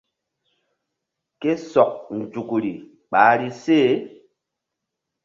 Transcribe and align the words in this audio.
Ke 1.41 1.51
sɔk 1.71 1.91
nzukri 2.19 2.71
ɓahri 3.11 3.49
se. 3.63 3.77